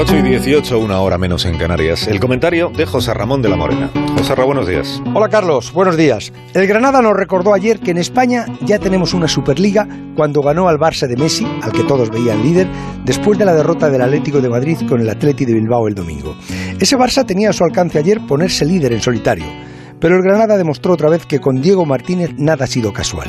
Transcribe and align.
8 0.00 0.16
y 0.16 0.22
18, 0.22 0.78
una 0.78 0.98
hora 1.02 1.18
menos 1.18 1.44
en 1.44 1.58
Canarias. 1.58 2.08
El 2.08 2.20
comentario 2.20 2.70
de 2.74 2.86
José 2.86 3.12
Ramón 3.12 3.42
de 3.42 3.50
la 3.50 3.56
Morena. 3.56 3.90
José 4.16 4.34
Ramón, 4.34 4.54
buenos 4.54 4.66
días. 4.66 5.02
Hola 5.12 5.28
Carlos, 5.28 5.74
buenos 5.74 5.94
días. 5.98 6.32
El 6.54 6.66
Granada 6.66 7.02
nos 7.02 7.12
recordó 7.12 7.52
ayer 7.52 7.80
que 7.80 7.90
en 7.90 7.98
España 7.98 8.46
ya 8.62 8.78
tenemos 8.78 9.12
una 9.12 9.28
Superliga 9.28 9.86
cuando 10.16 10.40
ganó 10.40 10.68
al 10.68 10.78
Barça 10.78 11.06
de 11.06 11.18
Messi, 11.18 11.46
al 11.60 11.72
que 11.72 11.84
todos 11.84 12.08
veían 12.08 12.42
líder, 12.42 12.66
después 13.04 13.38
de 13.38 13.44
la 13.44 13.52
derrota 13.52 13.90
del 13.90 14.00
Atlético 14.00 14.40
de 14.40 14.48
Madrid 14.48 14.78
con 14.88 15.02
el 15.02 15.10
Atleti 15.10 15.44
de 15.44 15.52
Bilbao 15.52 15.86
el 15.86 15.94
domingo. 15.94 16.34
Ese 16.80 16.96
Barça 16.96 17.26
tenía 17.26 17.50
a 17.50 17.52
su 17.52 17.62
alcance 17.62 17.98
ayer 17.98 18.20
ponerse 18.26 18.64
líder 18.64 18.94
en 18.94 19.02
solitario, 19.02 19.44
pero 20.00 20.16
el 20.16 20.22
Granada 20.22 20.56
demostró 20.56 20.94
otra 20.94 21.10
vez 21.10 21.26
que 21.26 21.40
con 21.40 21.60
Diego 21.60 21.84
Martínez 21.84 22.30
nada 22.38 22.64
ha 22.64 22.68
sido 22.68 22.90
casual. 22.94 23.28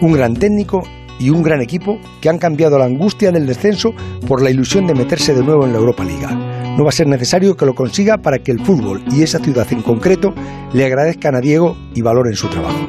Un 0.00 0.12
gran 0.12 0.34
técnico 0.34 0.84
y 1.18 1.30
un 1.30 1.42
gran 1.42 1.60
equipo 1.60 1.98
que 2.20 2.28
han 2.28 2.38
cambiado 2.38 2.78
la 2.78 2.86
angustia 2.86 3.32
del 3.32 3.46
descenso 3.46 3.94
por 4.26 4.42
la 4.42 4.50
ilusión 4.50 4.86
de 4.86 4.94
meterse 4.94 5.34
de 5.34 5.42
nuevo 5.42 5.64
en 5.64 5.72
la 5.72 5.78
Europa 5.78 6.04
Liga. 6.04 6.30
No 6.76 6.82
va 6.82 6.88
a 6.88 6.92
ser 6.92 7.06
necesario 7.06 7.56
que 7.56 7.66
lo 7.66 7.74
consiga 7.74 8.18
para 8.18 8.40
que 8.40 8.50
el 8.50 8.64
fútbol 8.64 9.04
y 9.12 9.22
esa 9.22 9.38
ciudad 9.38 9.66
en 9.70 9.82
concreto 9.82 10.34
le 10.72 10.84
agradezcan 10.84 11.36
a 11.36 11.40
Diego 11.40 11.76
y 11.94 12.02
valoren 12.02 12.34
su 12.34 12.48
trabajo. 12.48 12.86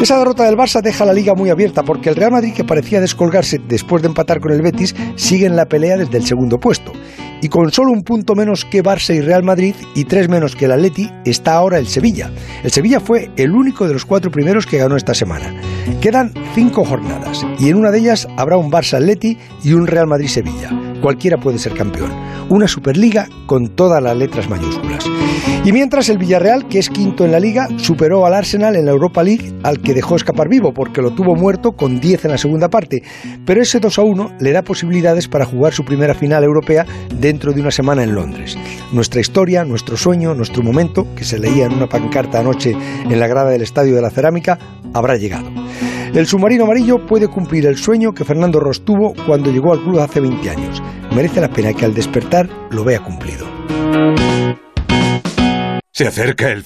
Esa 0.00 0.16
derrota 0.16 0.44
del 0.44 0.56
Barça 0.56 0.80
deja 0.80 1.04
la 1.04 1.12
liga 1.12 1.34
muy 1.34 1.50
abierta 1.50 1.82
porque 1.82 2.08
el 2.08 2.14
Real 2.14 2.30
Madrid, 2.30 2.54
que 2.54 2.62
parecía 2.62 3.00
descolgarse 3.00 3.58
después 3.58 4.00
de 4.00 4.08
empatar 4.08 4.38
con 4.40 4.52
el 4.52 4.62
Betis, 4.62 4.94
sigue 5.16 5.46
en 5.46 5.56
la 5.56 5.66
pelea 5.66 5.96
desde 5.96 6.18
el 6.18 6.24
segundo 6.24 6.58
puesto. 6.58 6.92
Y 7.40 7.48
con 7.48 7.70
solo 7.70 7.92
un 7.92 8.02
punto 8.02 8.34
menos 8.34 8.64
que 8.64 8.82
Barça 8.82 9.14
y 9.14 9.20
Real 9.20 9.42
Madrid 9.42 9.74
y 9.94 10.04
tres 10.04 10.28
menos 10.28 10.56
que 10.56 10.64
el 10.64 10.72
Atleti, 10.72 11.10
está 11.24 11.54
ahora 11.54 11.78
el 11.78 11.86
Sevilla. 11.86 12.30
El 12.64 12.70
Sevilla 12.70 13.00
fue 13.00 13.30
el 13.36 13.52
único 13.52 13.86
de 13.86 13.92
los 13.92 14.04
cuatro 14.04 14.30
primeros 14.30 14.66
que 14.66 14.78
ganó 14.78 14.96
esta 14.96 15.14
semana. 15.14 15.54
Quedan 16.00 16.32
cinco 16.54 16.84
jornadas 16.84 17.46
y 17.58 17.68
en 17.68 17.76
una 17.76 17.90
de 17.90 17.98
ellas 17.98 18.26
habrá 18.36 18.56
un 18.56 18.70
Barça 18.70 18.94
Atleti 18.94 19.38
y 19.62 19.72
un 19.72 19.86
Real 19.86 20.06
Madrid 20.06 20.28
Sevilla. 20.28 20.87
Cualquiera 21.00 21.38
puede 21.38 21.58
ser 21.58 21.74
campeón. 21.74 22.12
Una 22.48 22.66
Superliga 22.66 23.28
con 23.46 23.68
todas 23.68 24.02
las 24.02 24.16
letras 24.16 24.48
mayúsculas. 24.48 25.04
Y 25.64 25.72
mientras 25.72 26.08
el 26.08 26.18
Villarreal, 26.18 26.66
que 26.68 26.78
es 26.78 26.88
quinto 26.88 27.24
en 27.24 27.32
la 27.32 27.40
liga, 27.40 27.68
superó 27.76 28.24
al 28.26 28.34
Arsenal 28.34 28.76
en 28.76 28.86
la 28.86 28.92
Europa 28.92 29.22
League, 29.22 29.52
al 29.62 29.80
que 29.80 29.94
dejó 29.94 30.16
escapar 30.16 30.48
vivo 30.48 30.72
porque 30.72 31.02
lo 31.02 31.10
tuvo 31.10 31.34
muerto 31.34 31.72
con 31.72 32.00
10 32.00 32.26
en 32.26 32.30
la 32.30 32.38
segunda 32.38 32.68
parte. 32.68 33.02
Pero 33.44 33.60
ese 33.60 33.80
2 33.80 33.98
a 33.98 34.02
1 34.02 34.30
le 34.40 34.52
da 34.52 34.62
posibilidades 34.62 35.28
para 35.28 35.44
jugar 35.44 35.72
su 35.72 35.84
primera 35.84 36.14
final 36.14 36.44
europea 36.44 36.86
dentro 37.14 37.52
de 37.52 37.60
una 37.60 37.70
semana 37.70 38.02
en 38.02 38.14
Londres. 38.14 38.56
Nuestra 38.92 39.20
historia, 39.20 39.64
nuestro 39.64 39.96
sueño, 39.96 40.34
nuestro 40.34 40.62
momento, 40.62 41.06
que 41.14 41.24
se 41.24 41.38
leía 41.38 41.66
en 41.66 41.74
una 41.74 41.88
pancarta 41.88 42.40
anoche 42.40 42.72
en 42.72 43.20
la 43.20 43.26
grada 43.26 43.50
del 43.50 43.62
Estadio 43.62 43.94
de 43.94 44.02
la 44.02 44.10
Cerámica, 44.10 44.58
habrá 44.94 45.16
llegado. 45.16 45.57
El 46.14 46.26
submarino 46.26 46.64
amarillo 46.64 47.06
puede 47.06 47.28
cumplir 47.28 47.66
el 47.66 47.76
sueño 47.76 48.12
que 48.12 48.24
Fernando 48.24 48.58
Ross 48.60 48.84
tuvo 48.84 49.12
cuando 49.26 49.50
llegó 49.52 49.72
al 49.74 49.82
club 49.82 50.00
hace 50.00 50.20
20 50.20 50.50
años. 50.50 50.82
Merece 51.14 51.40
la 51.40 51.50
pena 51.50 51.74
que 51.74 51.84
al 51.84 51.94
despertar 51.94 52.48
lo 52.70 52.82
vea 52.82 53.00
cumplido. 53.00 53.46
Se 55.92 56.06
acerca 56.06 56.48
el 56.48 56.56